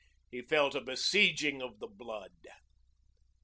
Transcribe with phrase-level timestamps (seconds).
[0.31, 2.31] He felt a besieging of the blood.